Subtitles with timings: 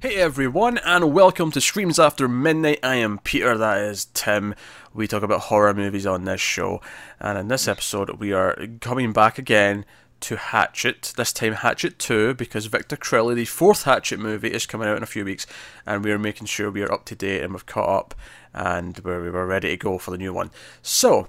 [0.00, 2.78] Hey everyone, and welcome to Screams After Midnight.
[2.84, 4.54] I am Peter, that is Tim.
[4.94, 6.80] We talk about horror movies on this show,
[7.18, 9.84] and in this episode, we are coming back again
[10.20, 11.14] to Hatchet.
[11.16, 15.02] This time, Hatchet 2, because Victor Crowley, the fourth Hatchet movie, is coming out in
[15.02, 15.48] a few weeks,
[15.84, 18.14] and we are making sure we are up to date and we've caught up
[18.54, 20.52] and we're, we were ready to go for the new one.
[20.80, 21.26] So,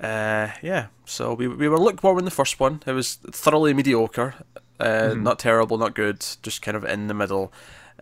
[0.00, 2.80] uh, yeah, so we, we were lukewarm in the first one.
[2.86, 4.36] It was thoroughly mediocre,
[4.78, 5.24] uh, mm-hmm.
[5.24, 7.52] not terrible, not good, just kind of in the middle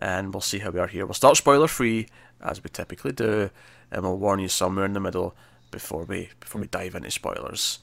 [0.03, 1.05] and we'll see how we are here.
[1.05, 2.07] We'll start spoiler free
[2.41, 3.49] as we typically do,
[3.89, 5.33] and we'll warn you somewhere in the middle
[5.71, 7.79] before we before we dive into spoilers.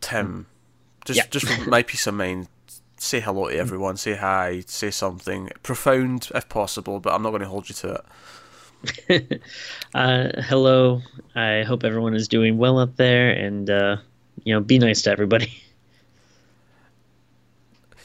[0.00, 0.46] Tim,
[1.04, 1.26] just yeah.
[1.28, 2.48] just for my peace of mind,
[2.96, 7.42] say hello to everyone, say hi, say something profound if possible, but I'm not going
[7.42, 8.02] to hold you to
[9.10, 9.42] it.
[9.94, 11.02] uh, hello.
[11.34, 13.98] I hope everyone is doing well up there, and uh,
[14.44, 15.62] you know, be nice to everybody.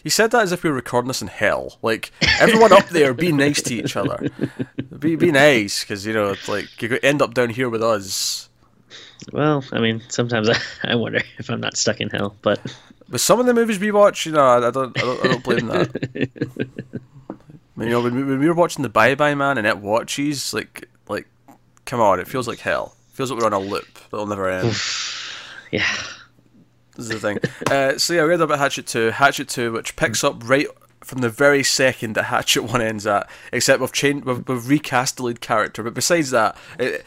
[0.04, 1.78] You said that as if we were recording this in hell.
[1.82, 4.30] Like everyone up there, be nice to each other.
[4.98, 7.84] Be be nice, because you know, it's like you could end up down here with
[7.84, 8.49] us.
[9.32, 12.60] Well, I mean, sometimes I, I wonder if I'm not stuck in hell, but
[13.10, 15.27] with some of the movies we watch, you know, I, I don't, I don't, I
[15.27, 16.68] don't blame that.
[17.77, 20.54] You know, when we, when we were watching the Bye Bye Man and it watches,
[20.54, 21.26] like, like,
[21.85, 22.96] come on, it feels like hell.
[23.10, 24.76] It feels like we're on a loop that'll never end.
[25.72, 25.88] yeah.
[27.02, 27.40] This is the thing.
[27.71, 29.12] uh, so yeah, we read about Hatchet 2.
[29.12, 30.68] Hatchet 2, which picks up right
[31.04, 35.18] from the very second that Hatchet 1 ends at, except we've changed, we've, we've recast
[35.18, 35.84] the lead character.
[35.84, 37.05] But besides that, it,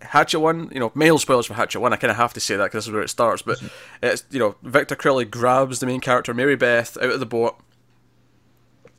[0.00, 2.56] Hatchet 1, you know, male spoilers for Hatchet 1, I kind of have to say
[2.56, 3.42] that because this is where it starts.
[3.42, 3.62] But
[4.02, 7.60] it's, you know, Victor Crowley grabs the main character, Mary Beth, out of the boat.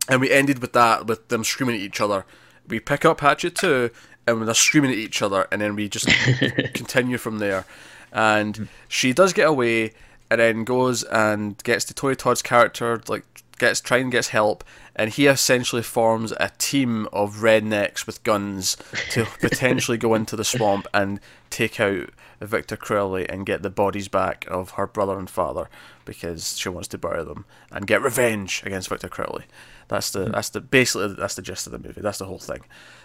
[0.10, 2.26] And we ended with that, with them screaming at each other.
[2.68, 3.90] We pick up Hatchet 2,
[4.28, 6.08] and they're screaming at each other, and then we just
[6.74, 7.66] continue from there.
[8.12, 9.94] And she does get away
[10.30, 13.26] and then goes and gets to Tony Todd's character, like
[13.58, 14.64] gets try and gets help,
[14.96, 18.78] and he essentially forms a team of rednecks with guns
[19.12, 22.10] to potentially go into the swamp and take out
[22.42, 25.70] Victor Crowley and get the bodies back of her brother and father
[26.06, 29.46] because she wants to bury them and get revenge against Victor Crowley.
[29.88, 32.02] That's the that's the basically that's the gist of the movie.
[32.02, 32.62] That's the whole thing.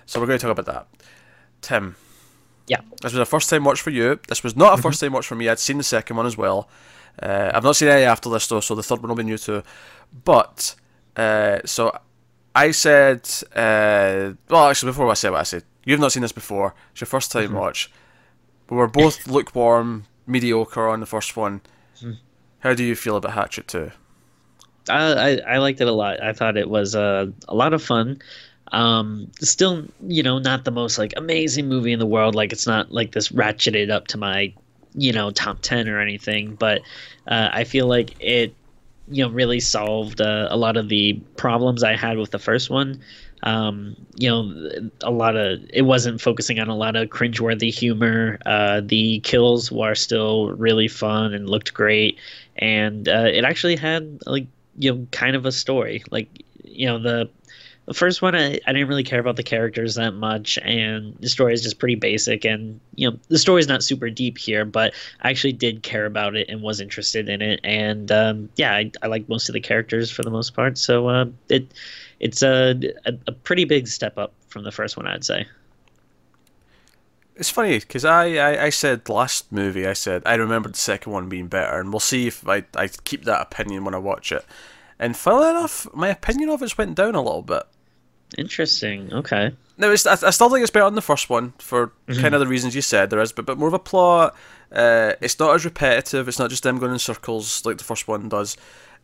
[0.07, 1.07] So we're going to talk about that.
[1.61, 1.97] Tim.
[2.67, 2.81] Yeah.
[3.01, 4.21] This was a first time watch for you.
[4.29, 4.83] This was not a mm-hmm.
[4.83, 5.49] first time watch for me.
[5.49, 6.69] I'd seen the second one as well.
[7.21, 9.39] Uh, I've not seen any after this though, so the third one will be new
[9.39, 9.63] too.
[10.25, 10.75] But
[11.17, 11.99] uh, so
[12.55, 16.33] I said, uh, well, actually, before I say what I said, you've not seen this
[16.33, 16.75] before.
[16.93, 17.57] It's your first time mm-hmm.
[17.57, 17.91] watch.
[18.69, 21.61] We were both lukewarm, mediocre on the first one.
[21.99, 22.13] Mm-hmm.
[22.61, 23.91] How do you feel about Hatchet Two?
[24.89, 26.23] I, I, I liked it a lot.
[26.23, 28.21] I thought it was uh, a lot of fun.
[28.73, 32.35] Um, still, you know, not the most like amazing movie in the world.
[32.35, 34.55] Like it's not like this ratcheted up to my
[34.95, 36.83] you know top 10 or anything but
[37.27, 38.55] uh, i feel like it
[39.09, 42.71] you know really solved uh, a lot of the problems i had with the first
[42.71, 43.01] one.
[43.45, 48.39] Um, you know a lot of it wasn't focusing on a lot of cringeworthy humor.
[48.47, 52.19] Uh, the kills were still really fun and looked great.
[52.57, 54.47] And uh, it actually had like
[54.79, 56.05] you know kind of a story.
[56.11, 57.29] Like you know the
[57.87, 61.29] the first one I, I didn't really care about the characters that much and the
[61.29, 64.65] story is just pretty basic and you know the story is not super deep here
[64.65, 68.73] but i actually did care about it and was interested in it and um, yeah
[68.75, 71.73] I, I like most of the characters for the most part so uh, it
[72.21, 75.47] it's a, a, a pretty big step up from the first one i'd say.
[77.35, 81.13] It's funny because I, I, I said last movie I said I remember the second
[81.13, 84.31] one being better and we'll see if I, I keep that opinion when I watch
[84.31, 84.45] it
[84.99, 87.65] and funnily enough, my opinion of it's went down a little bit.
[88.39, 89.13] Interesting.
[89.13, 89.55] Okay.
[89.77, 92.21] No, I, I still think it's better than the first one for mm-hmm.
[92.21, 94.35] kind of the reasons you said there is, but but more of a plot.
[94.71, 96.29] Uh, it's not as repetitive.
[96.29, 98.57] It's not just them going in circles like the first one does.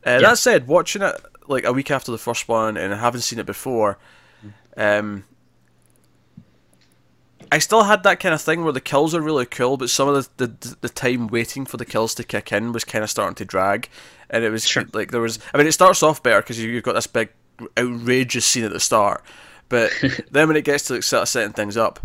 [0.06, 0.20] Uh, yeah.
[0.20, 1.14] That said, watching it
[1.46, 3.98] like a week after the first one and having seen it before,
[4.76, 5.24] um,
[7.50, 10.08] I still had that kind of thing where the kills are really cool, but some
[10.08, 13.10] of the, the the time waiting for the kills to kick in was kind of
[13.10, 13.88] starting to drag,
[14.30, 14.84] and it was sure.
[14.92, 15.38] like there was.
[15.54, 17.30] I mean, it starts off better because you, have got this big
[17.78, 19.22] outrageous scene at the start,
[19.68, 19.92] but
[20.30, 22.00] then when it gets to like, setting things up,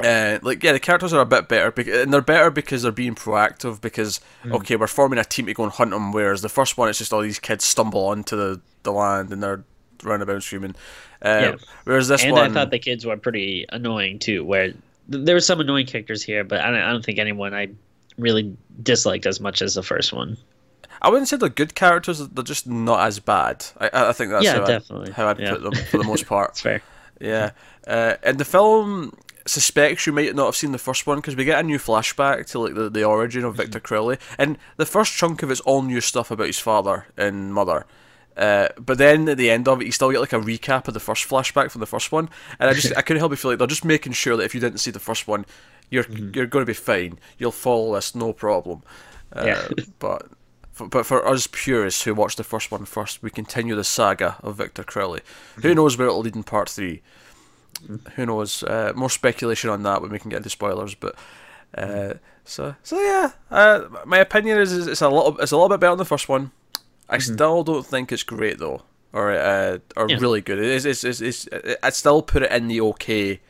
[0.00, 1.72] uh, like yeah, the characters are a bit better,
[2.02, 3.80] and they're better because they're being proactive.
[3.80, 4.52] Because mm.
[4.54, 6.12] okay, we're forming a team to go and hunt them.
[6.12, 9.42] Whereas the first one, it's just all these kids stumble onto the, the land and
[9.42, 9.64] they're
[10.04, 10.74] running about screaming.
[11.22, 11.56] Uh, yeah.
[11.84, 14.44] Whereas this and one, I thought the kids were pretty annoying too.
[14.44, 14.72] Where
[15.08, 17.68] there were some annoying characters here, but I don't, I don't think anyone I
[18.18, 20.36] really disliked as much as the first one.
[21.02, 23.66] I wouldn't say they're good characters; they're just not as bad.
[23.78, 25.10] I, I think that's yeah, how, definitely.
[25.10, 25.50] I, how I'd yeah.
[25.50, 26.56] put them for the most part.
[26.56, 26.82] Fair.
[27.20, 27.50] Yeah,
[27.86, 29.16] uh, and the film
[29.46, 32.46] suspects you might not have seen the first one because we get a new flashback
[32.46, 33.86] to like the, the origin of Victor mm-hmm.
[33.86, 37.86] Crowley, and the first chunk of it's all new stuff about his father and mother.
[38.36, 40.94] Uh, but then at the end of it, you still get like a recap of
[40.94, 42.28] the first flashback from the first one,
[42.58, 44.54] and I just I couldn't help but feel like they're just making sure that if
[44.54, 45.46] you didn't see the first one,
[45.90, 46.30] you're mm-hmm.
[46.34, 47.18] you're going to be fine.
[47.38, 48.82] You'll follow this, no problem.
[49.32, 49.68] Uh, yeah.
[49.98, 50.28] but
[50.72, 54.36] for, but for us purists who watched the first one first, we continue the saga
[54.42, 55.20] of Victor Crowley.
[55.20, 55.60] Mm-hmm.
[55.62, 57.02] Who knows where it'll lead in part three?
[57.84, 58.10] Mm-hmm.
[58.16, 58.62] Who knows?
[58.64, 61.14] Uh, more speculation on that when we can get into spoilers, but.
[61.76, 62.14] Uh,
[62.44, 65.80] so so yeah, uh, my opinion is, is, it's a little it's a little bit
[65.80, 66.52] better than the first one.
[67.08, 67.34] I mm-hmm.
[67.34, 70.18] still don't think it's great though, or uh, or yeah.
[70.18, 70.58] really good.
[70.58, 71.48] It is it's, it's, it's,
[71.82, 73.40] I still put it in the okay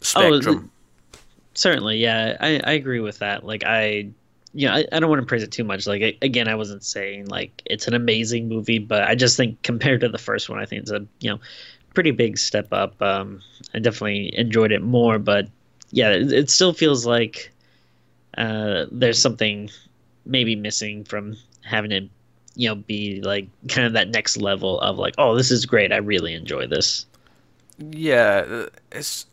[0.00, 0.70] spectrum.
[1.14, 1.18] Oh,
[1.54, 3.44] certainly, yeah, I, I agree with that.
[3.44, 4.08] Like I,
[4.52, 5.86] you know, I, I don't want to praise it too much.
[5.86, 10.00] Like again, I wasn't saying like it's an amazing movie, but I just think compared
[10.02, 11.40] to the first one, I think it's a you know
[11.94, 13.00] pretty big step up.
[13.02, 13.42] Um,
[13.74, 15.48] I definitely enjoyed it more, but
[15.90, 17.52] yeah, it, it still feels like
[18.36, 19.70] uh, there's something
[20.24, 22.08] maybe missing from having it,
[22.58, 25.92] you know, be like kind of that next level of like, oh, this is great.
[25.92, 27.06] I really enjoy this.
[27.78, 29.26] Yeah, uh, it's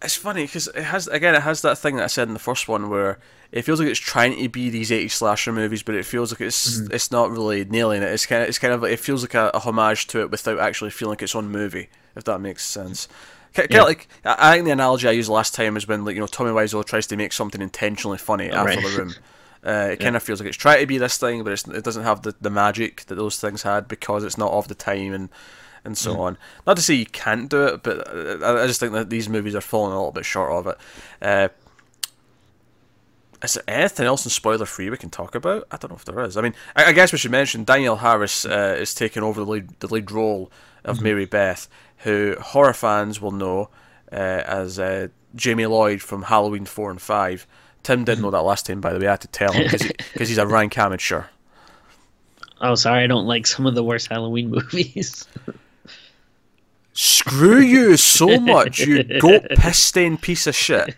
[0.00, 2.40] it's funny because it has again it has that thing that I said in the
[2.40, 3.18] first one where
[3.50, 6.40] it feels like it's trying to be these 80 slasher movies, but it feels like
[6.40, 6.94] it's mm-hmm.
[6.94, 8.08] it's not really nailing it.
[8.08, 10.30] It's kind of it's kind of like it feels like a, a homage to it
[10.30, 13.08] without actually feeling like its own movie, if that makes sense.
[13.52, 13.80] Kind yeah.
[13.80, 16.28] of like I think the analogy I used last time is when like you know
[16.28, 18.82] Tommy Wiseau tries to make something intentionally funny oh, after right.
[18.82, 19.14] the room.
[19.66, 20.04] Uh, it yeah.
[20.04, 22.34] kind of feels like it's trying to be this thing, but it doesn't have the,
[22.40, 25.28] the magic that those things had because it's not of the time and
[25.84, 26.18] and so mm.
[26.20, 26.38] on.
[26.66, 29.54] Not to say you can't do it, but I, I, just think that these movies
[29.54, 30.78] are falling a little bit short of it.
[31.20, 31.48] Uh,
[33.42, 35.66] is there anything else in spoiler free we can talk about?
[35.70, 36.36] I don't know if there is.
[36.36, 39.50] I mean, I, I guess we should mention Danielle Harris uh, is taking over the
[39.50, 40.50] lead, the lead role
[40.84, 41.04] of mm-hmm.
[41.04, 41.68] Mary Beth,
[41.98, 43.68] who horror fans will know
[44.10, 47.46] uh, as uh, Jamie Lloyd from Halloween 4 and 5.
[47.84, 49.06] Tim didn't know that last time, by the way.
[49.06, 51.24] I had to tell him because he, he's a rank amateur.
[52.60, 55.26] Oh, sorry, I don't like some of the worst Halloween movies.
[56.94, 60.94] Screw you so much, you goat piss stained piece of shit.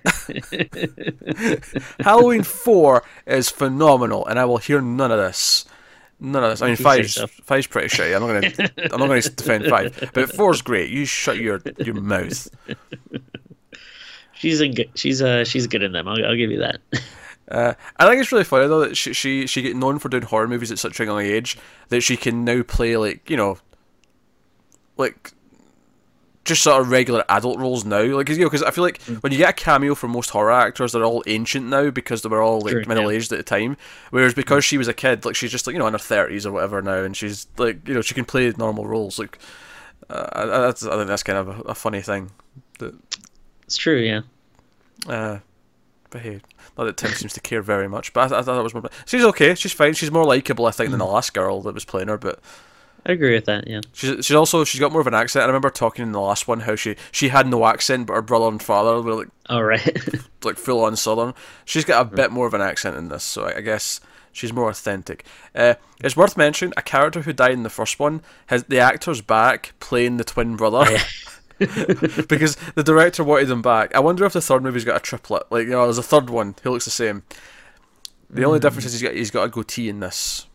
[2.00, 5.64] Halloween 4 is phenomenal, and I will hear none of this.
[6.20, 6.62] None of this.
[6.62, 8.14] I mean, five's, five's pretty shitty.
[8.14, 8.70] I'm not gonna.
[8.92, 10.88] I'm not gonna defend five, but four's great.
[10.90, 12.48] You shut your your mouth.
[14.46, 14.90] She's a good.
[14.94, 16.06] She's uh she's good in them.
[16.06, 16.80] I'll, I'll give you that.
[17.48, 20.24] Uh, I think it's really funny though that she she she get known for doing
[20.24, 21.56] horror movies at such a young age
[21.90, 23.58] that she can now play like you know,
[24.96, 25.32] like
[26.42, 28.02] just sort of regular adult roles now.
[28.02, 29.22] Like, you know, because I feel like mm.
[29.22, 32.28] when you get a cameo from most horror actors, they're all ancient now because they
[32.28, 33.38] were all like True, middle aged yeah.
[33.38, 33.76] at the time.
[34.10, 36.46] Whereas because she was a kid, like she's just like you know in her thirties
[36.46, 39.20] or whatever now, and she's like you know she can play normal roles.
[39.20, 39.38] Like,
[40.10, 42.32] uh, I, I, I think that's kind of a, a funny thing.
[42.80, 42.92] That,
[43.66, 44.22] it's true, yeah.
[45.08, 45.38] Uh,
[46.10, 46.40] but hey,
[46.78, 48.88] not that Tim seems to care very much, but I, I thought it was more.
[49.06, 49.54] She's okay.
[49.54, 49.94] She's fine.
[49.94, 52.18] She's more likable, I think, than the last girl that was playing her.
[52.18, 52.40] But
[53.04, 53.68] I agree with that.
[53.68, 53.80] Yeah.
[53.92, 55.44] She's she's also she's got more of an accent.
[55.44, 58.22] I remember talking in the last one how she she had no accent, but her
[58.22, 59.98] brother and father were like, all right,
[60.44, 61.34] like full on southern.
[61.64, 64.00] She's got a bit more of an accent in this, so I, I guess
[64.32, 65.24] she's more authentic.
[65.54, 69.20] Uh, it's worth mentioning a character who died in the first one has the actor's
[69.20, 70.84] back playing the twin brother.
[70.86, 71.02] Oh, yeah.
[72.28, 73.94] because the director wanted him back.
[73.94, 75.44] I wonder if the third movie's got a triplet.
[75.50, 76.54] Like, you know, there's a third one.
[76.62, 77.22] He looks the same.
[78.28, 78.46] The mm.
[78.46, 80.46] only difference is he's got he's got a goatee in this.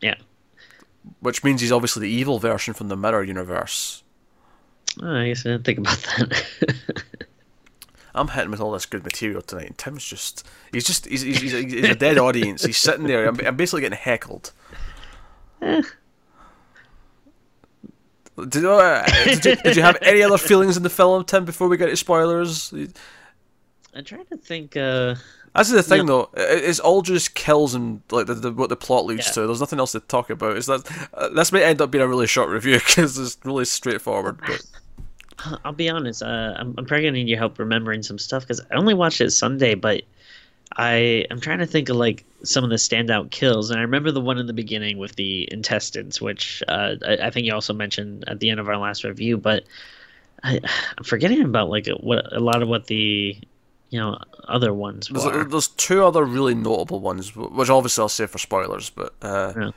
[0.00, 0.14] Yeah
[1.20, 4.02] which means he's obviously the evil version from the Mirror universe.
[5.02, 6.94] Oh, I guess I didn't think about that.
[8.14, 11.62] I'm hitting with all this good material tonight, and Tim's just—he's just—he's he's, he's, a,
[11.62, 12.64] he's a dead audience.
[12.64, 13.28] He's sitting there.
[13.28, 14.52] I'm, I'm basically getting heckled.
[15.60, 15.82] Eh.
[18.46, 21.44] Did, uh, did, you, did you have any other feelings in the film, Tim?
[21.44, 22.72] Before we get to spoilers,
[23.94, 24.76] I'm trying to think.
[24.76, 25.16] Uh...
[25.54, 26.30] That's the thing, though.
[26.34, 29.32] It's all just kills and like the, the, what the plot leads yeah.
[29.32, 29.46] to.
[29.46, 30.56] There's nothing else to talk about.
[30.56, 33.64] Is that uh, this may end up being a really short review because it's really
[33.64, 34.38] straightforward.
[34.46, 36.22] But I'll be honest.
[36.22, 39.20] Uh, I'm, I'm probably gonna need your help remembering some stuff because I only watched
[39.20, 40.02] it Sunday, but
[40.76, 44.10] I I'm trying to think of like some of the standout kills, and I remember
[44.10, 47.72] the one in the beginning with the intestines, which uh, I, I, think you also
[47.72, 49.38] mentioned at the end of our last review.
[49.38, 49.64] But
[50.44, 50.60] I,
[50.98, 53.36] am forgetting about like what a lot of what the
[53.90, 55.08] you know other ones.
[55.08, 59.52] There's, there's, two other really notable ones, which obviously I'll say for spoilers, but uh,
[59.56, 59.70] yeah.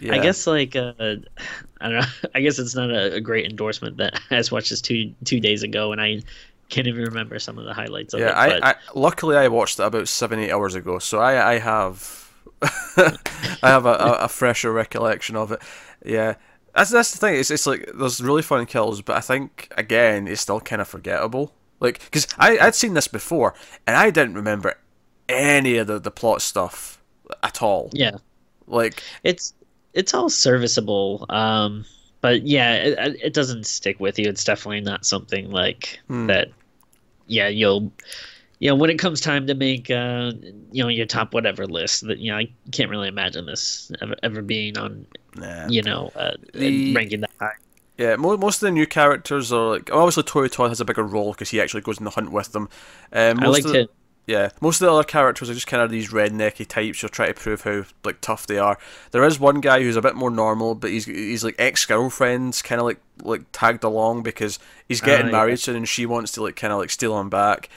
[0.00, 0.14] Yeah.
[0.14, 2.06] I guess like uh, I don't know.
[2.34, 5.40] I guess it's not a, a, great endorsement that I just watched this two two
[5.40, 6.22] days ago, and I
[6.68, 8.50] can't even remember some of the highlights of yeah, it.
[8.50, 11.58] Yeah, I, I, luckily I watched it about seven eight hours ago, so I I
[11.58, 13.18] have I
[13.62, 15.60] have a, a, a, fresher recollection of it.
[16.04, 16.34] Yeah.
[16.74, 17.36] That's that's the thing.
[17.36, 20.88] It's it's like there's really fun kills, but I think again it's still kind of
[20.88, 21.52] forgettable.
[21.80, 23.54] Like, because I I'd seen this before
[23.86, 24.74] and I didn't remember
[25.28, 27.00] any of the, the plot stuff
[27.42, 27.90] at all.
[27.92, 28.16] Yeah,
[28.66, 29.54] like it's
[29.92, 31.26] it's all serviceable.
[31.28, 31.84] Um,
[32.24, 34.26] but yeah, it, it doesn't stick with you.
[34.26, 36.26] It's definitely not something like Hmm.
[36.28, 36.48] that.
[37.26, 37.92] Yeah, you'll.
[38.60, 40.32] You know, when it comes time to make, uh,
[40.72, 44.14] you know, your top whatever list, that you know, I can't really imagine this ever,
[44.22, 45.66] ever being on, Nah.
[45.68, 47.52] you know, uh, The- ranking that high.
[47.98, 51.02] Yeah, mo- most of the new characters are like obviously Tony Todd has a bigger
[51.02, 52.70] role because he actually goes in the hunt with them.
[53.12, 53.90] Um, I most liked the, it.
[54.26, 57.26] Yeah, most of the other characters are just kind of these rednecky types who try
[57.26, 58.78] to prove how like tough they are.
[59.10, 62.62] There is one guy who's a bit more normal, but he's he's like ex girlfriends,
[62.62, 65.32] kind of like like tagged along because he's getting yeah.
[65.32, 67.68] married soon and she wants to like kind of like steal him back.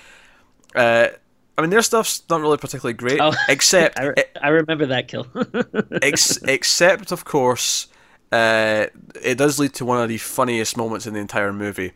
[0.73, 1.09] Uh,
[1.57, 5.07] I mean, their stuff's not really particularly great, Oh, except I, re- I remember that
[5.07, 5.27] kill.
[6.01, 7.87] ex- except of course,
[8.31, 8.85] uh,
[9.21, 11.93] it does lead to one of the funniest moments in the entire movie.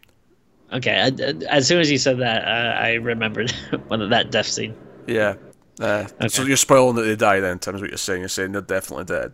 [0.74, 3.52] Okay, I, I- as soon as you said that, uh, I remembered
[3.88, 4.76] one of that death scene.
[5.08, 5.36] Yeah.
[5.80, 8.20] Uh, So you're spoiling that they die then, Tim, is what you're saying.
[8.22, 9.34] You're saying they're definitely dead.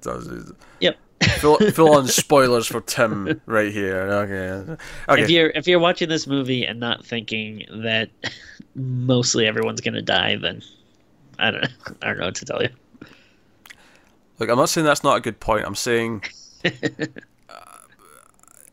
[0.79, 0.98] Yep.
[1.39, 3.98] Full, full on spoilers for Tim right here.
[5.10, 5.22] Okay.
[5.24, 8.10] If you're if you're watching this movie and not thinking that
[8.75, 10.62] mostly everyone's gonna die, then
[11.39, 11.67] I don't
[12.03, 12.70] I don't know what to tell you.
[14.39, 15.65] Look, I'm not saying that's not a good point.
[15.65, 16.22] I'm saying
[16.63, 16.70] uh,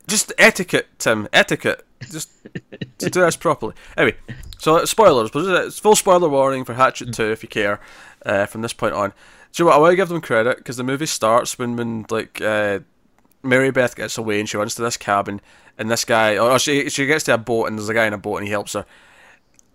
[0.06, 1.26] just etiquette, Tim.
[1.32, 1.84] Etiquette.
[2.10, 2.30] Just
[2.98, 3.74] to do this properly.
[3.96, 4.16] Anyway,
[4.58, 7.80] so spoilers, but it's full spoiler warning for Hatchet 2 if you care.
[8.24, 9.76] Uh, from this point on, do you know what?
[9.76, 12.80] I want to give them credit because the movie starts when when like uh,
[13.42, 15.40] Mary Beth gets away and she runs to this cabin,
[15.76, 18.12] and this guy, or she she gets to a boat and there's a guy in
[18.12, 18.86] a boat and he helps her.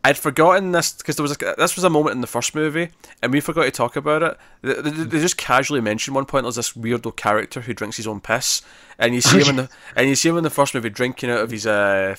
[0.04, 2.90] I'd forgotten this because there was a, this was a moment in the first movie,
[3.22, 4.38] and we forgot to talk about it.
[4.62, 8.08] They, they, they just casually mentioned one point there's this weirdo character who drinks his
[8.08, 8.62] own piss,
[8.98, 11.30] and you see him in the and you see him in the first movie drinking
[11.30, 12.16] out of his uh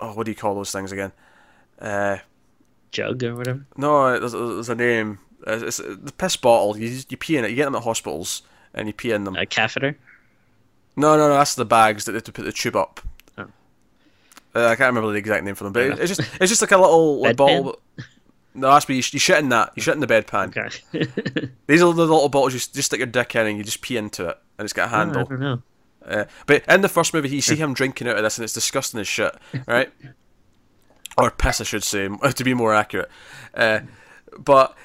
[0.00, 1.12] oh what do you call those things again?
[1.78, 2.18] Uh
[2.92, 3.66] Jug or whatever.
[3.76, 5.18] no, there's, there's a name.
[5.46, 6.76] It's, it's the piss bottle.
[6.76, 7.50] You you pee in it.
[7.50, 8.42] You get them at hospitals
[8.74, 9.34] and you pee in them.
[9.36, 9.96] A catheter.
[10.96, 11.34] No, no, no.
[11.34, 13.00] That's the bags that they have to put the tube up.
[14.54, 14.66] Oh.
[14.66, 16.70] Uh, I can't remember the exact name for them, but it's just it's just like
[16.70, 17.78] a little like, bottle.
[18.56, 19.72] No, that's what you, you shit in that.
[19.74, 20.56] You shit in the bedpan.
[20.56, 21.50] Okay.
[21.66, 23.96] These are the little bottles you just stick your dick in and you just pee
[23.96, 25.24] into it, and it's got a handle.
[25.24, 25.62] don't know.
[26.06, 28.52] Uh, but in the first movie, you see him drinking out of this, and it's
[28.52, 29.34] disgusting as shit,
[29.66, 29.90] right?
[31.18, 33.10] or piss, I should say, to be more accurate.
[33.54, 33.80] Uh,
[34.38, 34.76] but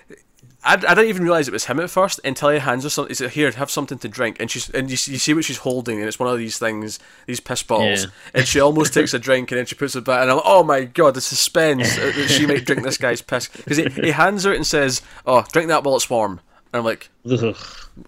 [0.63, 3.09] I, I didn't even realize it was him at first until he hands her something.
[3.09, 5.45] He said, "Here, have something to drink," and she's and you, see- you see what
[5.45, 8.09] she's holding, and it's one of these things, these piss bottles, Yeah.
[8.33, 10.45] and she almost takes a drink, and then she puts it back, and I'm like,
[10.45, 13.87] "Oh my god, the suspense that that she might drink this guy's piss," because he,
[13.89, 16.41] he hands her it and says, "Oh, drink that while it's warm,"
[16.73, 17.55] and I'm like, Ugh.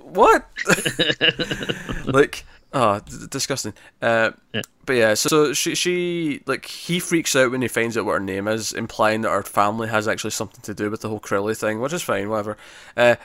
[0.01, 0.45] what?
[2.05, 3.73] like, oh, d- disgusting.
[4.01, 4.61] Uh, Yeah.
[4.85, 8.13] But yeah, so, so she, she, like, he freaks out when he finds out what
[8.13, 11.19] her name is, implying that her family has actually something to do with the whole
[11.19, 12.57] Crowley thing, which is fine, whatever.
[12.97, 13.15] Uh,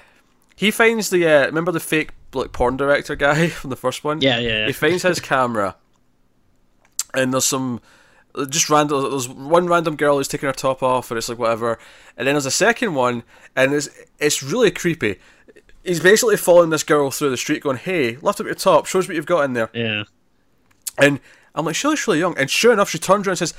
[0.55, 4.21] he finds the, uh, remember the fake, like, porn director guy from the first one?
[4.21, 4.67] Yeah, yeah, yeah.
[4.67, 5.77] He finds his camera,
[7.15, 7.81] and there's some.
[8.51, 9.01] Just random.
[9.11, 11.79] There's one random girl who's taking her top off, and it's like whatever.
[12.19, 13.23] And then there's a second one,
[13.57, 13.89] and it's
[14.19, 15.19] it's really creepy.
[15.87, 19.07] He's basically following this girl through the street, going, "Hey, lift up your top, shows
[19.09, 20.05] what you've got in there." Yeah.
[20.99, 21.21] And
[21.55, 23.55] I'm like, "Surely, she's really young." And sure enough, she turns around and says,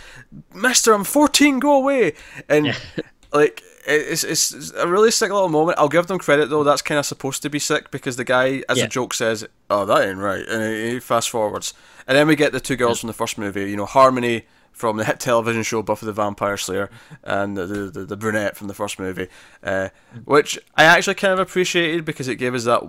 [0.53, 1.59] "Mister, I'm 14.
[1.59, 2.13] Go away."
[2.49, 2.75] And
[3.33, 5.77] like, it's, it's a really sick little moment.
[5.79, 6.63] I'll give them credit though.
[6.63, 8.85] That's kind of supposed to be sick because the guy, as Yeah.
[8.85, 11.73] a joke, says, "Oh, that ain't right," and he he fast forwards,
[12.07, 13.69] and then we get the two girls from the first movie.
[13.69, 14.45] You know, Harmony
[14.77, 16.89] from the hit television show Buffy the Vampire Slayer,
[17.23, 19.27] and the the, the brunette from the first movie,
[19.63, 19.89] uh,
[20.25, 22.83] which I actually kind of appreciated because it gave us that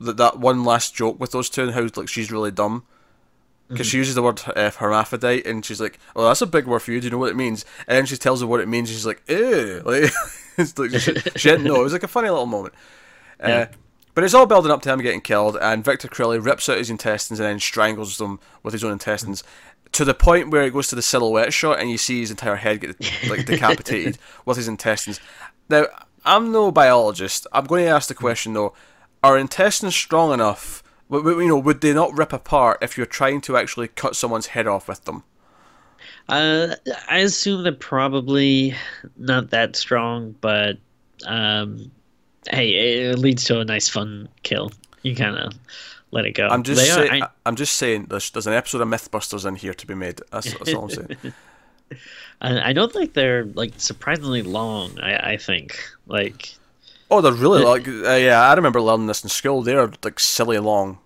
[0.00, 2.84] that, that one last joke with those two and how like she's really dumb
[3.68, 6.80] because she uses the word uh, hermaphrodite and she's like, "Oh, that's a big word
[6.80, 7.00] for you.
[7.00, 8.90] Do you know what it means?" And then she tells her what it means.
[8.90, 10.10] And she's like, "Ew!" Like,
[10.58, 11.80] it's like she, she didn't know.
[11.80, 12.74] It was like a funny little moment.
[13.42, 13.66] Uh, Yeah.
[14.20, 16.90] But it's all building up to him getting killed, and Victor Crowley rips out his
[16.90, 19.42] intestines and then strangles them with his own intestines.
[19.92, 22.56] To the point where it goes to the silhouette shot, and you see his entire
[22.56, 23.00] head get
[23.30, 25.20] like decapitated with his intestines.
[25.70, 25.86] Now,
[26.22, 27.46] I'm no biologist.
[27.50, 28.74] I'm going to ask the question though:
[29.22, 30.82] Are intestines strong enough?
[31.10, 34.66] You know, would they not rip apart if you're trying to actually cut someone's head
[34.66, 35.24] off with them?
[36.28, 36.74] Uh,
[37.08, 38.74] I assume they're probably
[39.16, 40.76] not that strong, but
[41.26, 41.90] um,
[42.50, 42.70] hey,
[43.10, 44.70] it leads to a nice, fun kill.
[45.02, 45.52] You kind of
[46.10, 46.46] let it go.
[46.48, 47.22] I'm just They are- saying.
[47.22, 48.06] I- I'm just saying.
[48.10, 50.20] There's, there's an episode of MythBusters in here to be made.
[50.30, 51.16] That's, that's all I'm saying.
[52.40, 54.98] I, I don't think they're like surprisingly long.
[55.00, 56.54] I, I think like
[57.10, 57.88] Oh, they're really like.
[57.88, 59.62] Uh, yeah, I remember learning this in school.
[59.62, 60.98] They're like silly long.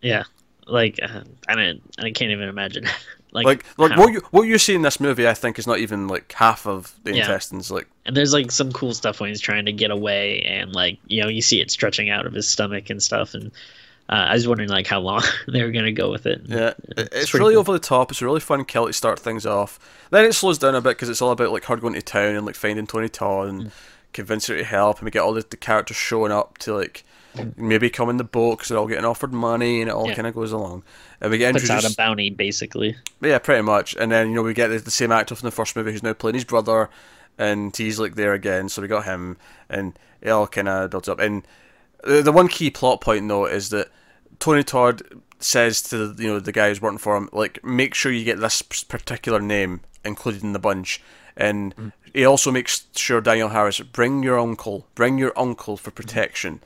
[0.00, 0.24] yeah,
[0.66, 2.86] like uh, I mean I can't even imagine
[3.32, 5.66] like Like, like how- what you what you see in this movie, I think, is
[5.66, 7.22] not even like half of the Yeah.
[7.22, 7.70] intestines.
[7.70, 10.98] Like, And there's like some cool stuff when he's trying to get away, and like
[11.06, 13.50] you know you see it stretching out of his stomach and stuff, and
[14.08, 16.42] Uh, I was wondering like how long they were gonna go with it.
[16.46, 17.60] Yeah, it's, pretty really cool.
[17.60, 18.10] over the top.
[18.10, 19.78] It's a really fun kill to start things off.
[20.10, 22.34] Then it slows down a bit because it's all about like her going to town
[22.36, 23.70] and like finding Tony Todd and Mm.
[24.12, 27.04] convincing her to help, and we get all the, the characters showing up to like
[27.56, 30.08] maybe come in the boat because they're all getting offered money, and it all Mm.
[30.08, 30.14] Yeah.
[30.14, 30.82] kind of goes along.
[31.20, 32.96] And we get Puts out a introduced, bounty basically.
[33.20, 33.94] yeah, pretty much.
[33.98, 36.02] And then you know we get the, the same actor from the first movie who's
[36.02, 36.90] now playing his brother,
[37.38, 38.68] and he's like there again.
[38.68, 39.36] So we got him,
[39.68, 41.18] and it all kind of builds up.
[41.20, 41.46] And
[42.04, 43.88] the, the one key plot point though is that
[44.38, 45.02] Tony Todd
[45.38, 48.24] says to the, you know the guy who's working for him, like make sure you
[48.24, 51.00] get this particular name included in the bunch,
[51.36, 56.60] and he also makes sure Danielle Harris bring your uncle, bring your uncle for protection.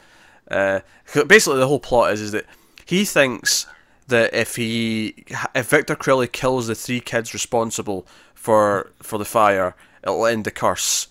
[0.51, 0.81] Uh,
[1.27, 2.47] basically, the whole plot is is that
[2.85, 3.67] he thinks
[4.09, 5.25] that if he
[5.55, 10.51] if Victor Crowley kills the three kids responsible for for the fire, it'll end the
[10.51, 11.09] curse.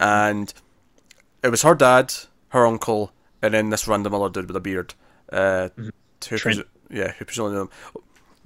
[0.00, 0.52] And
[1.42, 2.14] it was her dad,
[2.50, 4.94] her uncle, and then this random other dude with a beard.
[5.30, 5.90] Uh, who
[6.20, 6.58] Trent.
[6.58, 7.70] presu- yeah, who presumably knew him.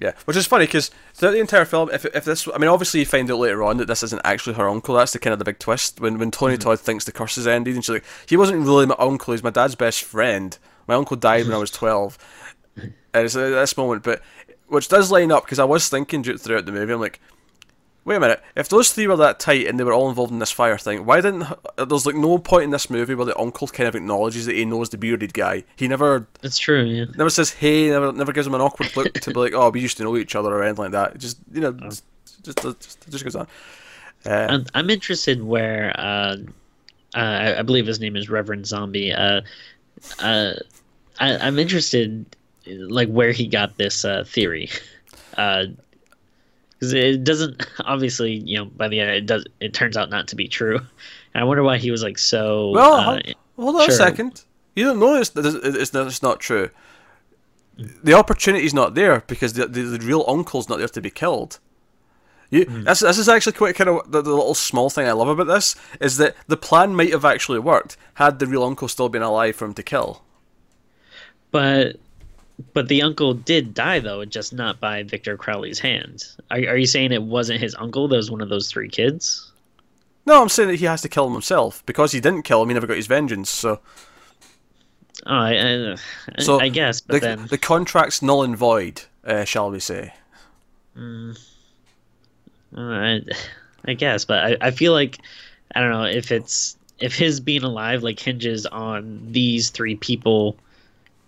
[0.02, 2.98] Yeah, which is funny because throughout the entire film, if if this, I mean, obviously
[2.98, 4.96] you find out later on that this isn't actually her uncle.
[4.96, 6.62] That's the kind of the big twist when when Tony mm-hmm.
[6.62, 9.32] Todd thinks the curse is ended, and she's like, he wasn't really my uncle.
[9.32, 10.58] He's my dad's best friend.
[10.88, 12.18] My uncle died when I was twelve,
[12.76, 14.22] and it's at this moment, but
[14.66, 17.20] which does line up because I was thinking throughout the movie, I'm like,
[18.04, 20.38] wait a minute, if those three were that tight and they were all involved in
[20.38, 23.68] this fire thing, why didn't there's like no point in this movie where the uncle
[23.68, 25.64] kind of acknowledges that he knows the bearded guy.
[25.76, 26.82] He never That's true.
[26.82, 27.04] Yeah.
[27.16, 29.80] never says hey, never never gives him an awkward look to be like, oh, we
[29.80, 31.18] used to know each other or anything like that.
[31.18, 32.04] Just you know, just
[32.42, 33.46] just just, just goes on.
[34.24, 36.36] Uh, I'm, I'm interested where uh,
[37.14, 39.12] uh, I, I believe his name is Reverend Zombie.
[39.12, 39.42] Uh,
[40.18, 40.54] uh,
[41.20, 42.24] I, I'm interested,
[42.66, 44.70] like where he got this uh, theory,
[46.82, 49.46] because it doesn't obviously, you know, by the end it does.
[49.60, 50.78] It turns out not to be true.
[50.78, 52.70] And I wonder why he was like so.
[52.70, 53.20] well, uh,
[53.56, 53.90] hold, on sure.
[53.90, 54.44] a second.
[54.74, 56.70] You don't know it's it's, not, it's not true.
[57.76, 61.60] The opportunity's not there because the, the, the real uncle's not there to be killed.
[62.50, 65.28] You, this, this is actually quite kind of the, the little small thing I love
[65.28, 69.08] about this is that the plan might have actually worked had the real uncle still
[69.08, 70.22] been alive for him to kill.
[71.50, 71.96] but
[72.74, 76.24] but the uncle did die though, just not by Victor Crowley's hand.
[76.50, 78.08] Are are you saying it wasn't his uncle?
[78.08, 79.50] That was one of those three kids.
[80.24, 82.68] No, I'm saying that he has to kill him himself because he didn't kill him.
[82.68, 83.50] He never got his vengeance.
[83.50, 83.80] So,
[85.26, 85.94] Oh, I,
[86.36, 89.78] I, so I guess, but the, then the contract's null and void, uh, shall we
[89.78, 90.14] say?
[90.96, 91.32] Uh,
[92.76, 93.20] I,
[93.84, 95.18] I guess, but I, I feel like
[95.74, 100.56] I don't know if it's if his being alive like hinges on these three people,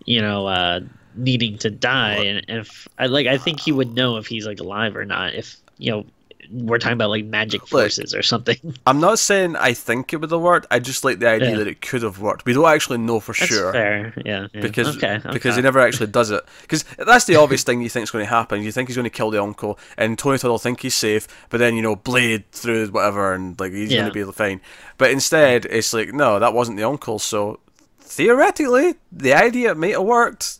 [0.06, 0.80] you know, uh,
[1.16, 4.60] needing to die, and if I like, I think he would know if he's like
[4.60, 5.34] alive or not.
[5.34, 6.06] If you know,
[6.50, 8.56] we're talking about like magic forces or something.
[8.86, 10.66] I'm not saying I think it would have worked.
[10.70, 11.56] I just like the idea Yeah.
[11.58, 12.44] that it could have worked.
[12.44, 14.12] We don't actually know for That's sure fair.
[14.24, 14.48] Yeah.
[14.52, 14.60] yeah.
[14.60, 16.44] because okay, because he never actually does it.
[16.62, 18.62] Because that's the obvious thing you think is going to happen.
[18.62, 21.26] You think he's going to kill the uncle, and Tony Todd will think he's safe,
[21.48, 24.00] but then you know blade through whatever, and like he's Yeah.
[24.02, 24.60] going to be fine.
[24.98, 27.18] But instead, it's like no, that wasn't the uncle.
[27.18, 27.58] So
[28.00, 30.58] theoretically, the idea might have worked.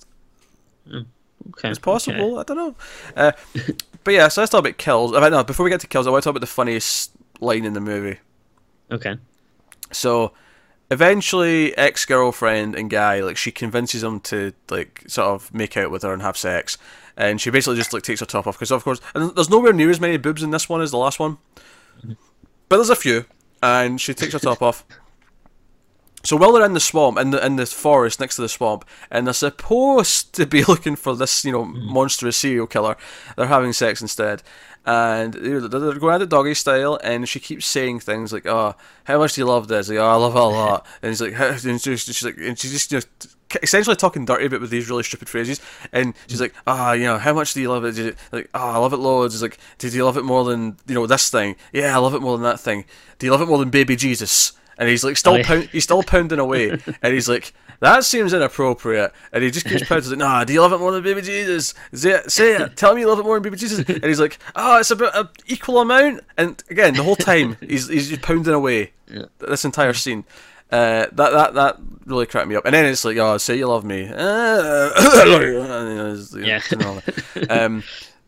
[0.88, 1.06] Mm.
[1.50, 2.38] okay, It's possible.
[2.38, 2.74] I don't know.
[3.16, 3.32] Uh,
[4.04, 5.14] but yeah, so let's talk about kills.
[5.14, 7.64] I no, before we get to kills, I want to talk about the funniest line
[7.64, 8.18] in the movie.
[8.90, 9.10] Okay.
[9.10, 9.20] okay.
[9.92, 10.32] So
[10.90, 15.90] eventually, ex girlfriend and guy like she convinces him to like sort of make out
[15.90, 16.76] with her and have sex,
[17.16, 19.72] and she basically just like takes her top off because of course and there's nowhere
[19.72, 21.38] near as many boobs in this one as the last one,
[21.98, 22.12] mm-hmm.
[22.68, 23.24] but there's a few,
[23.62, 24.84] and she takes her top off.
[26.24, 28.84] So while they're in the swamp, in the in the forest next to the swamp,
[29.10, 32.96] and they're supposed to be looking for this, you know, monstrous serial killer,
[33.36, 34.42] they're having sex instead,
[34.86, 35.60] and they're
[35.98, 39.42] going at it doggy style, and she keeps saying things like, "Oh, how much do
[39.42, 41.80] you love this?" Like, "Oh, I love it a lot," and he's like, "How-" and
[41.80, 43.30] she's, she's like, and she's just you know,
[43.62, 45.60] essentially talking dirty, but with these really stupid phrases,
[45.92, 48.70] and she's like, "Ah, you know, how much do you love it?" You- Like, "Oh,
[48.70, 51.28] I love it loads." He's like, "Did you love it more than you know this
[51.28, 52.84] thing?" Yeah, I love it more than that thing.
[53.18, 54.52] Do you love it more than Baby Jesus?
[54.78, 56.70] And he's like still pound, he's still pounding away,
[57.02, 60.10] and he's like, "That seems inappropriate." And he just keeps pounding.
[60.10, 61.74] Like, "Nah, do you love it more than Baby Jesus?
[61.92, 62.76] Say it, say it.
[62.76, 65.16] Tell me you love it more than Baby Jesus." And he's like, "Oh, it's about
[65.16, 68.92] an equal amount." And again, the whole time he's he's just pounding away.
[69.08, 69.26] yeah.
[69.38, 70.24] This entire scene,
[70.72, 72.64] uh, that that that really cracked me up.
[72.64, 74.10] And then it's like, "Oh, say you love me."
[76.34, 76.58] Yeah.
[77.48, 77.82] Um,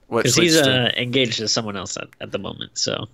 [0.08, 3.06] which he's uh, engaged to someone else at, at the moment, so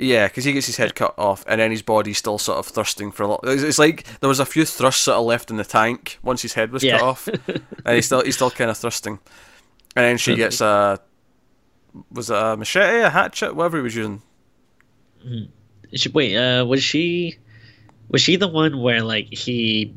[0.00, 2.66] Yeah, because he gets his head cut off, and then his body's still sort of
[2.66, 3.40] thrusting for a lot.
[3.42, 6.42] It's, it's like there was a few thrusts sort of left in the tank once
[6.42, 6.98] his head was Yeah.
[6.98, 9.18] cut off, and he's still he's still kind of thrusting.
[9.96, 11.00] And then she gets a
[12.12, 14.22] was it a machete, a hatchet, whatever he was using.
[16.12, 17.36] Wait, uh, was she
[18.08, 19.92] was she the one where like he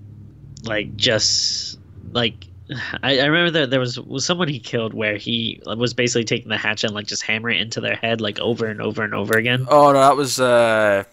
[0.63, 1.79] like just
[2.11, 2.47] like
[3.03, 6.49] I, I remember that there was was someone he killed where he was basically taking
[6.49, 9.13] the hatchet and like just hammering it into their head like over and over and
[9.13, 9.65] over again.
[9.69, 11.03] Oh no, that was uh,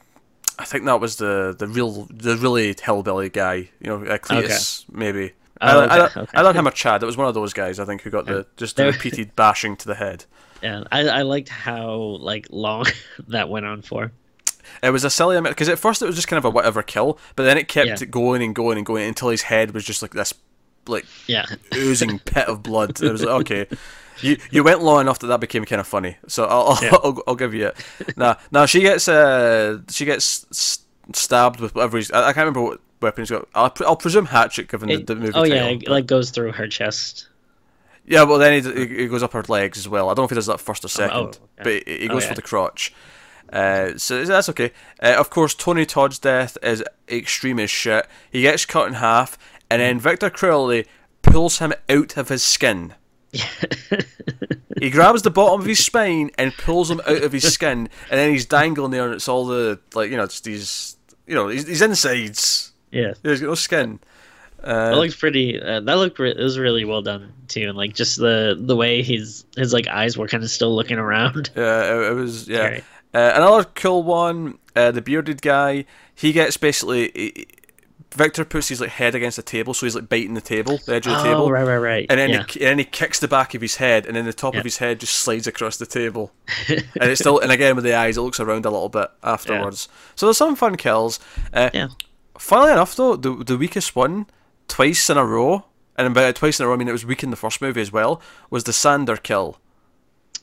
[0.58, 3.68] I think that was the the real the really hillbilly guy.
[3.80, 5.32] You know, uh, Cletus maybe.
[5.60, 6.38] Oh, I, I, okay, okay.
[6.38, 7.02] I don't him a Chad.
[7.02, 7.80] It was one of those guys.
[7.80, 10.24] I think who got the just the repeated bashing to the head.
[10.60, 12.84] Yeah, I, I liked how like long
[13.28, 14.10] that went on for.
[14.82, 16.82] It was a silly amount because at first it was just kind of a whatever
[16.82, 18.06] kill, but then it kept Yeah.
[18.06, 20.34] going and going and going until his head was just like this,
[20.88, 23.00] like Yeah, oozing pit of blood.
[23.02, 23.66] It was like okay,
[24.20, 26.16] you you went long enough that that became kind of funny.
[26.26, 26.90] So I'll I'll, Yeah.
[27.02, 27.76] I'll, I'll give you it.
[28.16, 30.80] Now now she gets uh she gets s-
[31.12, 33.48] stabbed with whatever he's I, I can't remember what weapon he's got.
[33.54, 35.56] I'll, I'll presume hatchet given It- the, the movie oh title.
[35.56, 37.28] yeah, it like goes through her chest.
[38.06, 40.06] Yeah, well then he, he goes up her legs as well.
[40.08, 41.38] I don't know if he does that first or second, oh, okay.
[41.62, 42.28] but he, he Oh, goes yeah.
[42.30, 42.94] for the crotch.
[43.52, 44.72] Uh, so that's okay.
[45.02, 48.06] Uh, of course, Tony Todd's death is extreme as shit.
[48.30, 49.38] He gets cut in half,
[49.70, 50.86] and then Victor Crowley
[51.22, 52.94] pulls him out of his skin.
[54.80, 58.18] He grabs the bottom of his spine and pulls him out of his skin, and
[58.20, 61.48] then he's dangling there, and it's all the like you know, just these you know,
[61.48, 62.72] his, his insides.
[62.92, 63.98] Yeah, He's got no skin.
[64.62, 65.60] that looks pretty.
[65.60, 68.76] Uh, that looked re- it was really well done too, and like just the the
[68.76, 71.50] way his his like eyes were kind of still looking around.
[71.56, 72.80] Yeah, it, it was yeah.
[73.12, 75.86] Uh, another cool one, uh, the bearded guy.
[76.14, 77.48] He gets basically he-
[78.14, 80.94] Victor puts his like head against the table, so he's like biting the table, the
[80.94, 82.06] edge of the Oh table, right, right, right.
[82.08, 82.44] and then yeah.
[82.48, 84.60] he, and then he kicks the back of his head, and then the top Yeah.
[84.60, 86.32] of his head just slides across the table,
[86.68, 89.88] and it's still and again with the eyes, it looks around a little bit afterwards.
[90.16, 91.20] So there's some fun kills.
[91.52, 91.88] Uh, yeah.
[92.38, 94.26] Funnily enough, though, the the weakest one
[94.68, 95.66] twice in a row,
[95.96, 97.82] and by twice in a row, I mean it was weak in the first movie
[97.82, 99.58] as well, was the Sander kill.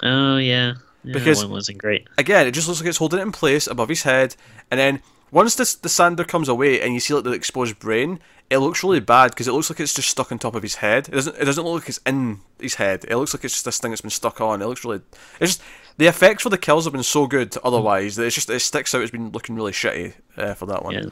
[0.04, 0.74] Oh yeah.
[1.04, 2.08] yeah Because- that one wasn't great.
[2.18, 4.36] again, it just looks like it's holding it in place above his head,
[4.70, 8.20] and then once this, the sander comes away and you see like the exposed brain,
[8.50, 10.76] it looks really bad because it looks like it's just stuck on top of his
[10.76, 11.08] head.
[11.08, 11.36] It doesn't.
[11.38, 13.06] It doesn't look like it's in his head.
[13.08, 14.62] It looks like it's just this thing that's been stuck on.
[14.62, 15.02] It looks really.
[15.40, 15.62] It's just
[15.98, 17.56] the effects for the kills have been so good.
[17.64, 19.02] Otherwise, that it's just it sticks out.
[19.02, 20.94] It's been looking really shitty uh, for that one.
[20.94, 21.10] Yeah,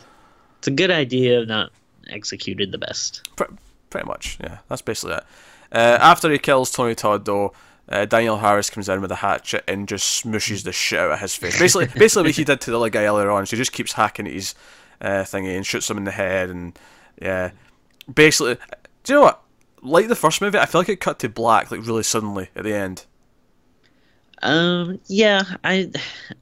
[0.59, 1.71] it's a good idea, not
[2.07, 3.27] executed the best.
[3.35, 3.47] Pre-
[3.89, 4.59] pretty much, yeah.
[4.69, 5.23] That's basically it.
[5.71, 7.53] Uh, after he kills Tony Todd, though,
[7.89, 11.19] uh, Danielle Harris comes in with a hatchet and just smooshes the shit out of
[11.19, 11.59] his face.
[11.59, 13.45] Basically, basically what he did to the other guy earlier on.
[13.45, 14.55] So he just keeps hacking at his
[15.01, 16.77] uh, thingy and shoots him in the head, and
[17.21, 17.51] yeah,
[18.13, 18.55] basically,
[19.03, 19.41] do you know what?
[19.81, 22.63] Like the first movie, I feel like it cut to black like really suddenly at
[22.63, 23.05] the end.
[24.41, 25.89] Um, yeah, I,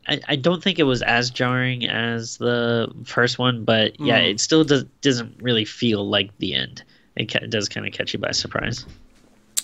[0.07, 4.25] I, I don't think it was as jarring as the first one, but yeah, Hmm.
[4.25, 6.83] it still does doesn't really feel like the end.
[7.15, 8.85] It, ca- it does kind of catch you by surprise.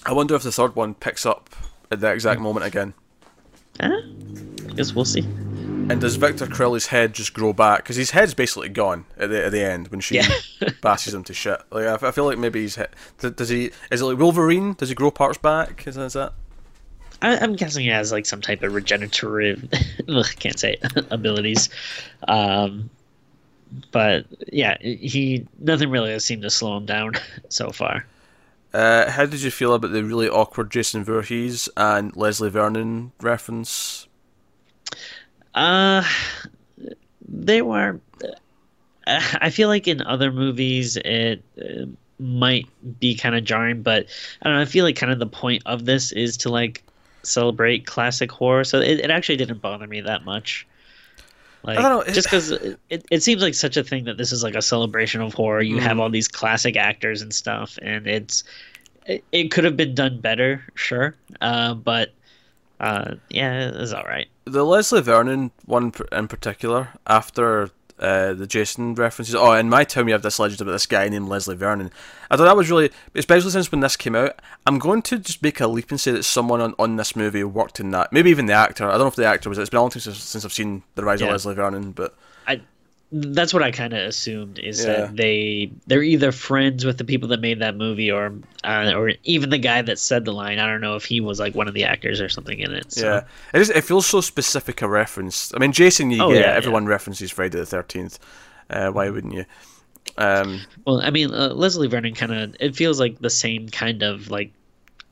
[0.06, 1.50] I wonder if the third one picks up
[1.92, 2.94] at that exact moment again.
[3.80, 5.22] Eh, I guess we'll see.
[5.90, 7.80] And does Victor Crowley's head just grow back?
[7.84, 10.28] Because his head's basically gone at the at the end when she Yeah.
[10.82, 11.62] bashes him to shit.
[11.72, 12.94] Like I, f- I feel like maybe he's hit.
[13.20, 13.72] Does, does he?
[13.92, 14.74] Is it like Wolverine?
[14.74, 15.88] Does he grow parts back?
[15.88, 16.04] Is that?
[16.06, 16.34] Is that?
[17.22, 19.64] I, I'm guessing he has like some type of regenerative,
[20.10, 20.78] ugh, can't say
[21.10, 21.70] abilities.
[22.28, 22.90] Um,
[23.92, 27.14] but yeah, he nothing really has seemed to slow him down
[27.50, 28.06] so far.
[28.78, 34.08] Uh, how did you feel about the really awkward Jason Voorhees and Leslie Vernon reference?
[35.56, 36.04] Uh,
[37.28, 38.00] they were.
[39.08, 41.86] Uh, I feel like in other movies it uh,
[42.20, 42.68] might
[43.00, 44.06] be kind of jarring, but
[44.44, 44.62] I don't know.
[44.62, 46.84] I feel like kind of the point of this is to like
[47.24, 50.68] celebrate classic horror, so it, it actually didn't bother me that much.
[51.64, 52.80] Like, I don't know, it- just because it,
[53.12, 55.62] it, seems like such a thing that this is like a celebration of horror.
[55.62, 56.02] You have Mhm.
[56.02, 58.44] all these classic actors and stuff, and it's
[59.06, 62.14] it, it could have been done better, sure, uh, but
[62.80, 64.28] uh, yeah, it's all right.
[64.46, 69.36] The Leslie Vernon one in particular, after uh, the Jason references.
[69.36, 71.92] Oh, in my town we have this legend about this guy named Leslie Vernon.
[72.30, 74.40] I thought that was really, especially since when this came out.
[74.66, 77.44] I'm going to just make a leap and say that someone on, on this movie
[77.44, 78.12] worked in that.
[78.14, 78.86] Maybe even the actor.
[78.86, 79.58] I don't know if the actor was.
[79.58, 82.16] It's been a long time since, since I've seen the rise of Leslie Vernon, but
[82.46, 82.62] I
[83.12, 84.86] that's what I kind of assumed is Yeah.
[85.08, 88.34] that they they're either friends with the people that made that movie or
[88.66, 90.60] uh, or even the guy that said the line.
[90.60, 92.92] I don't know if he was like one of the actors or something in it.
[92.92, 93.06] So.
[93.06, 93.70] yeah, it is.
[93.70, 95.54] It feels so specific a reference.
[95.56, 98.20] I mean, Jason, you Oh, get yeah, everyone references Friday the Thirteenth.
[98.70, 99.46] Uh, why wouldn't you?
[100.18, 104.04] Um, Well, I mean, uh, Leslie Vernon kind of it feels like the same kind
[104.04, 104.52] of like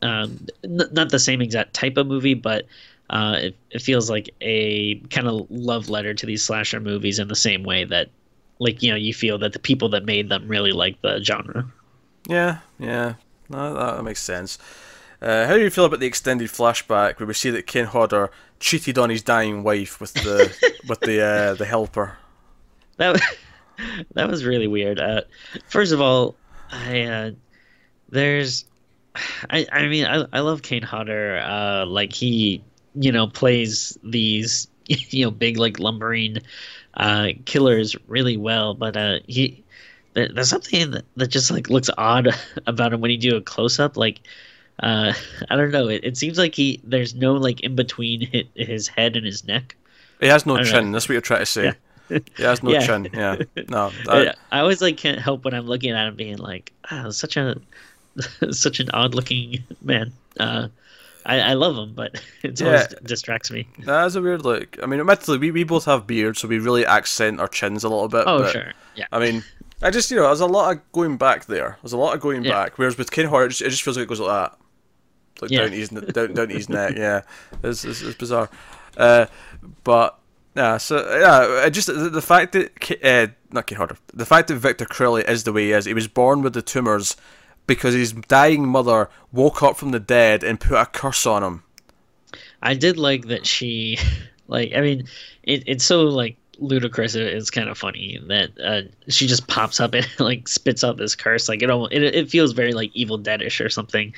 [0.01, 2.65] um, n- not the same exact type of movie, but
[3.09, 7.27] uh, it, it feels like a kind of love letter to these slasher movies in
[7.27, 8.09] the same way that
[8.59, 11.65] like you know you feel that the people that made them really like the genre.
[12.27, 13.15] Yeah, yeah,
[13.49, 14.57] no, that, makes sense.
[15.21, 18.31] Uh, how do you feel about the extended flashback where we see that Kane Hodder
[18.59, 22.17] cheated on his dying wife with the with the uh, the helper?
[22.97, 23.21] that
[24.13, 24.99] that was really weird.
[24.99, 25.21] Uh,
[25.67, 26.35] first of all,
[26.71, 27.31] I uh,
[28.09, 28.65] there's
[29.49, 31.37] I I mean I I love Kane Hodder.
[31.37, 32.63] Uh, like he
[32.95, 36.37] you know plays these you know big like lumbering
[36.95, 39.63] uh killers really well, but uh he
[40.13, 42.29] there's something that, that just like looks odd
[42.67, 44.21] about him when you do a close up like
[44.81, 45.11] uh
[45.49, 48.87] i don't know it, it seems like he there's no like in between his, his
[48.87, 49.75] head and his neck
[50.21, 50.85] He has no chin.
[50.85, 50.91] know.
[50.93, 51.73] That's what you're trying to say.
[52.09, 52.19] Yeah.
[52.37, 52.85] He has no Yeah.
[52.85, 53.09] chin.
[53.13, 53.35] Yeah.
[53.67, 53.91] No.
[54.07, 57.09] I, that- I always like can't help when i'm looking at him being like ah,
[57.09, 57.59] such a
[58.51, 60.69] such an odd looking man uh
[61.25, 63.67] I, I love him, but it always distracts me.
[63.79, 64.77] That is a weird look.
[64.81, 67.89] I mean, admittedly, we, we both have beards, so we really accent our chins a
[67.89, 68.25] little bit.
[68.27, 69.05] Oh, but, sure, yeah.
[69.11, 69.43] I mean,
[69.81, 71.77] I just, you know, there's a lot of going back there.
[71.81, 72.51] There's a lot of going Yeah.
[72.51, 72.77] back.
[72.77, 74.57] Whereas with Kane Hodder, it just, it just feels like it goes like that.
[75.41, 75.61] Like Yeah.
[75.61, 77.21] down his, down, down his neck, yeah.
[77.63, 78.49] It's, it's, it's bizarre.
[78.95, 79.25] Uh,
[79.83, 80.17] but,
[80.55, 84.55] yeah, so, yeah, just, the, the fact that, uh, not Kane Hodder, the fact that
[84.55, 87.17] Victor Crowley is the way he is, he was born with the tumours
[87.67, 91.63] because his dying mother woke up from the dead and put a curse on him.
[92.61, 93.97] I did like that she,
[94.47, 95.07] like, I mean,
[95.43, 97.15] it, it's so like ludicrous.
[97.15, 101.15] It's kind of funny that uh, she just pops up and like spits out this
[101.15, 101.49] curse.
[101.49, 104.13] Like it almost, it, it feels very like Evil Deadish or something.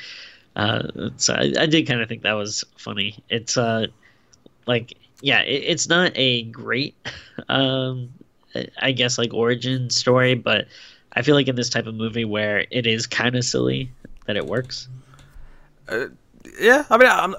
[0.56, 3.16] Uh, so I, I did kind of think that was funny.
[3.30, 3.88] It's uh,
[4.66, 6.96] like yeah, it, it's not a great,
[7.50, 8.10] um,
[8.80, 10.68] I guess like origin story, but
[11.18, 13.90] I feel like in this type of movie where it is kind of silly
[14.28, 14.88] that it works.
[16.60, 17.36] Yeah, I mean, I'm,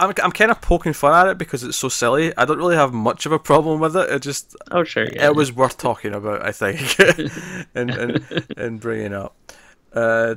[0.00, 2.34] I'm, I'm kind of poking fun at it because it's so silly.
[2.38, 4.08] I don't really have much of a problem with it.
[4.08, 5.26] It just, Oh sure, yeah.
[5.26, 6.98] it was worth talking about, I think,
[7.74, 9.36] and, and and bringing up.
[9.92, 10.36] Uh,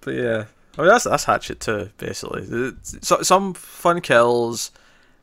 [0.00, 0.44] but yeah,
[0.78, 2.72] I mean that's that's Hatchet too, basically.
[3.02, 4.70] So, some fun kills.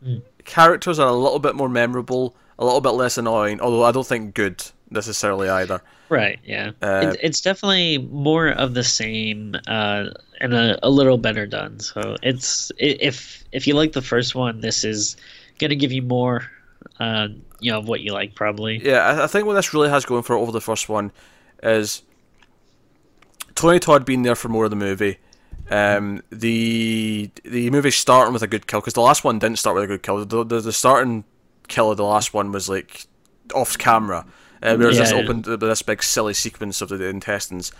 [0.06, 0.22] Mm.
[0.46, 3.60] Characters are a little bit more memorable, a little bit less annoying.
[3.60, 5.82] Although I don't think good necessarily either.
[6.10, 6.40] Right.
[6.44, 6.72] Yeah.
[6.82, 10.06] Uh, it, it's definitely more of the same, uh,
[10.42, 11.80] and a, a little better done.
[11.80, 15.18] So it's if if you like the first one, this is
[15.60, 16.50] gonna give you more,
[17.00, 17.28] uh,
[17.60, 18.80] you know, of what you like probably.
[18.84, 21.12] Yeah, I, I think what this really has going for it over the first one
[21.62, 22.02] is
[23.56, 25.18] Tony Todd being there for more of the movie.
[25.70, 29.76] Um, the the movie starting with a good kill because the last one didn't start
[29.76, 30.26] with a good kill.
[30.26, 31.26] The, the, the starting
[31.68, 33.06] kill of the last one was like
[33.54, 34.26] off camera.
[34.62, 35.24] Uh, there was this Yeah, yeah.
[35.30, 37.72] open this big silly sequence of the, the intestines,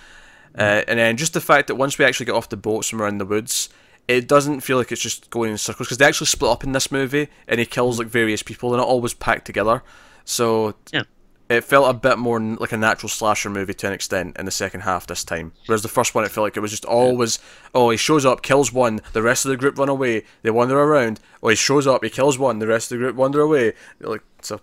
[0.58, 3.00] uh, and then just the fact that once we actually get off the boats and
[3.00, 3.70] we're in the woods,
[4.08, 6.72] it doesn't feel like it's just going in circles because they actually split up in
[6.72, 8.70] this movie and he kills like various people.
[8.72, 9.84] They're not always packed together,
[10.26, 11.04] so Yeah.
[11.50, 14.52] it felt a bit more like a natural slasher movie to an extent in the
[14.52, 15.52] second half this time.
[15.68, 17.38] Whereas the first one, it felt like it was just always,
[17.76, 20.80] oh, he shows up, kills one, the rest of the group run away, they wander
[20.80, 21.20] around.
[21.44, 23.74] Oh, he shows up, he kills one, the rest of the group wander away.
[24.00, 24.60] Like so,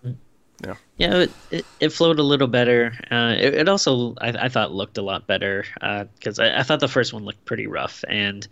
[0.64, 0.75] yeah.
[0.97, 2.92] Yeah, it, it, it flowed a little better.
[3.11, 5.64] Uh, it, it also I, I thought looked a lot better
[6.14, 8.47] because I, I thought the first one looked pretty rough, and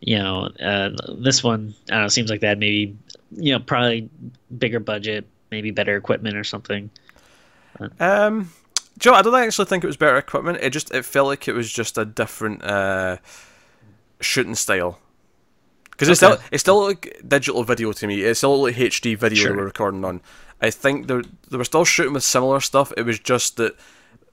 [0.00, 2.96] you know uh, this one I don't know seems like that maybe
[3.32, 4.08] you know probably
[4.56, 6.90] bigger budget, maybe better equipment or something.
[7.98, 8.52] Um,
[8.98, 10.58] Joe, I don't actually think it was better equipment.
[10.60, 13.16] It just it felt like it was just a different uh,
[14.20, 14.98] shooting style.
[15.90, 18.22] Because it's still it's still like digital video to me.
[18.22, 19.56] It's still like HD video Sure.
[19.56, 20.20] were recording on.
[20.62, 22.92] I think they they were still shooting with similar stuff.
[22.96, 23.76] It was just that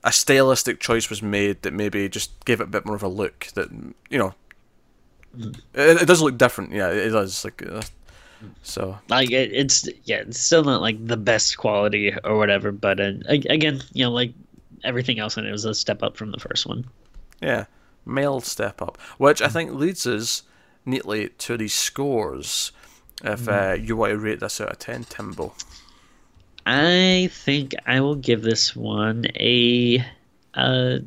[0.04, 3.08] a stylistic choice was made that maybe just gave it a bit more of a
[3.08, 3.48] look.
[3.56, 3.70] That
[4.10, 4.34] you know,
[5.74, 6.72] it, it does look different.
[6.72, 7.44] Yeah, it does.
[7.44, 7.82] Like uh,
[8.62, 9.00] so.
[9.10, 13.14] like it, it's yeah it's still not like the best quality or whatever but uh,
[13.28, 14.32] again you know like
[14.84, 16.86] everything else in it was a step up from the first one
[17.42, 17.66] Yeah,
[18.06, 20.44] male step up, which I think leads us
[20.86, 22.72] neatly to the scores.
[23.24, 25.54] If uh, you want to rate this out of ten, Timbo.
[26.68, 30.04] I think i will give this one a
[30.54, 30.98] uh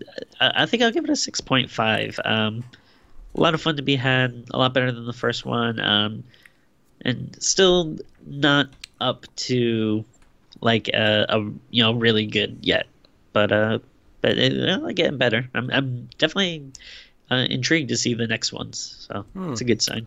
[0.41, 2.65] i think i'll give it a 6.5 um
[3.35, 6.25] a lot of fun to be had a lot better than the first one um
[7.03, 7.97] and still
[8.27, 8.69] not
[9.01, 10.05] up to
[10.61, 11.39] like a, a
[11.71, 12.87] you know really good yet.
[13.33, 13.79] But uh
[14.21, 15.49] but it, well, getting better.
[15.55, 16.73] I'm, I'm definitely
[17.31, 20.07] uh, intrigued to see the next ones so it's a good sign.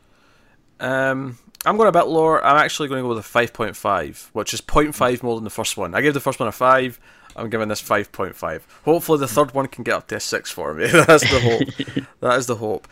[0.79, 2.43] Um, I'm going a bit lower.
[2.43, 5.43] I'm actually going to go with a five point five, which is 0.5 more than
[5.43, 5.95] the first one.
[5.95, 6.99] I gave the first one a five.
[7.35, 8.65] I'm giving this five point five.
[8.85, 10.87] Hopefully, the third one can get up to a six for me.
[10.91, 12.07] That's the hope.
[12.19, 12.87] that is the hope.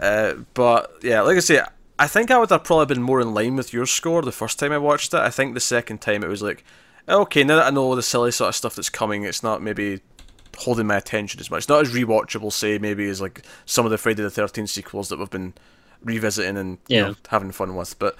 [0.00, 1.62] Uh, but yeah, like I say,
[1.98, 4.58] I think I would have probably been more in line with your score the first
[4.58, 5.20] time I watched it.
[5.20, 6.64] I think the second time it was like,
[7.08, 10.00] okay, now that I know the silly sort of stuff that's coming, it's not maybe
[10.58, 11.58] holding my attention as much.
[11.58, 15.08] It's not as rewatchable, say, maybe as like some of the Friday the Thirteenth sequels
[15.08, 15.54] that we've been
[16.02, 17.98] revisiting and you know, having fun with.
[17.98, 18.16] But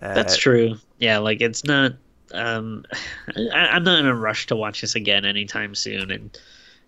[0.00, 0.76] uh, That's true.
[0.98, 1.92] Yeah, like it's not.
[2.32, 2.84] Um,
[3.36, 6.38] I, I'm not in a rush to watch this again anytime soon, and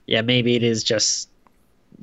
[0.07, 1.29] yeah, maybe it is just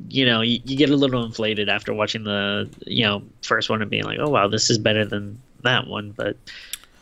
[0.08, 3.82] you know you, you get a little inflated after watching the you know first one
[3.82, 6.12] and being like, oh wow, this is better than that one.
[6.12, 6.38] But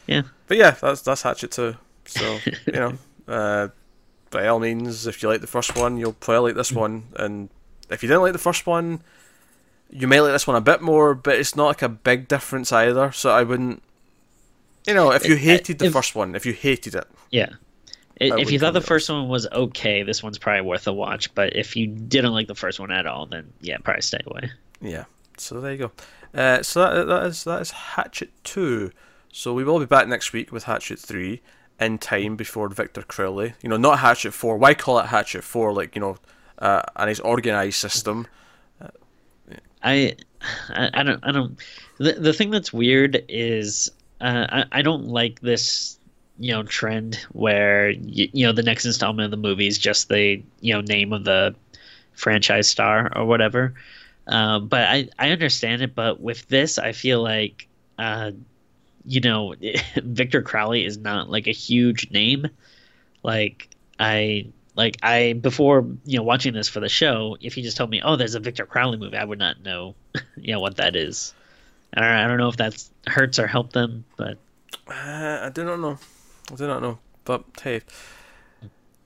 [0.07, 1.75] yeah, but yeah, that's that's Hatchet two.
[2.05, 3.67] So you know, uh,
[4.31, 7.49] by all means, if you like the first one, you'll probably like this one, and
[7.89, 9.01] if you didn't like the first one,
[9.89, 12.71] you may like this one a bit more, but it's not like a big difference
[12.71, 13.12] either.
[13.12, 13.82] So I wouldn't,
[14.86, 17.49] you know, if you hated the if, first one, if you hated it, yeah.
[18.21, 21.34] If you thought the first one was okay, this one's probably worth a watch.
[21.36, 24.52] But if you didn't like the first one at all, then yeah, probably stay away.
[24.82, 25.06] Yeah.
[25.38, 25.91] So there you go.
[26.34, 28.91] Uh, so that, that is that is Hatchet two.
[29.32, 31.41] So we will be back next week with Hatchet three
[31.80, 33.54] in time before Victor Crowley.
[33.62, 34.58] You know, not Hatchet four.
[34.58, 35.71] Why call it Hatchet four?
[35.73, 36.17] Like you know,
[36.58, 38.28] uh, and his organized system.
[39.83, 40.15] I,
[40.69, 41.57] I, I don't, I don't.
[41.97, 45.97] The the thing that's weird is uh, I, I don't like this
[46.39, 50.09] you know trend where you, you know the next installment of the movie is just
[50.09, 51.55] the you know name of the
[52.13, 53.73] franchise star or whatever.
[54.27, 55.95] Uh, but I I understand it.
[55.95, 58.31] But with this, I feel like uh,
[59.05, 59.55] you know
[59.95, 62.47] Victor Crowley is not like a huge name.
[63.23, 64.47] Like I
[64.79, 68.01] like I before you know watching this for the show, if you just told me,
[68.01, 69.93] "Oh, there's a Victor Crowley movie," I would not know,
[70.37, 71.33] you know, what that is.
[71.93, 74.37] I don't, I don't know if that hurts or help them, but
[74.87, 75.99] uh, I do not know.
[76.49, 76.97] I do not know.
[77.25, 77.81] But hey,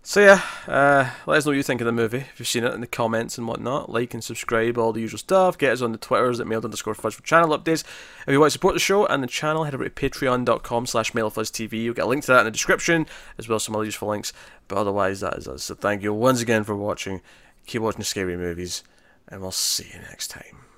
[0.03, 2.17] so yeah, uh, let us know what you think of the movie.
[2.17, 5.17] If you've seen it in the comments and whatnot, like and subscribe, all the usual
[5.17, 5.57] stuff.
[5.57, 7.83] Get us on the Twitters at mailed underscore fuzz for channel updates.
[8.27, 11.13] If you want to support the show and the channel, head over to patreon.com slash
[11.13, 11.71] mailfuzztv.
[11.71, 14.09] You'll get a link to that in the description, as well as some other useful
[14.09, 14.33] links.
[14.67, 15.63] But otherwise, that is us.
[15.63, 17.21] So thank you once again for watching.
[17.65, 18.83] Keep watching scary movies,
[19.29, 20.72] and we'll see you next time.